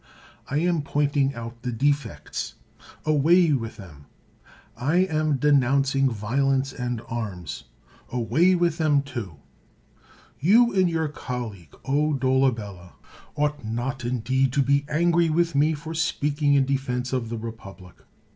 [0.49, 2.55] I am pointing out the defects;
[3.05, 4.05] away with them!
[4.75, 7.65] I am denoun cing violence and arms;
[8.11, 9.35] away with them, too!
[10.39, 12.93] You and your colleag, O Dolabella,
[13.35, 17.97] ought not, indeed, to be angry with me for speaking in defense of the republic.